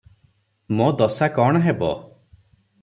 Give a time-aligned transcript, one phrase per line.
[0.79, 1.95] ମୋ ଦଶା କଣ ହେବ?